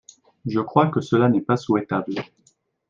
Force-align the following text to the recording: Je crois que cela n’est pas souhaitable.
Je 0.47 0.59
crois 0.59 0.87
que 0.87 0.99
cela 0.99 1.29
n’est 1.29 1.43
pas 1.43 1.57
souhaitable. 1.57 2.15